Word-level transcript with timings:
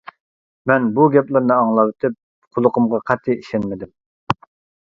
مەن 0.71 0.87
بۇ 0.95 1.03
گەپلەرنى 1.15 1.53
ئاڭلاۋېتىپ، 1.57 2.17
قۇلىقىمغا 2.57 3.01
قەتئىي 3.11 3.39
ئىشەنمىدىم. 3.45 3.97